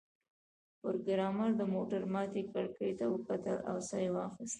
[0.81, 4.49] پروګرامر د موټر ماتې کړکۍ ته وکتل او ساه یې واخیسته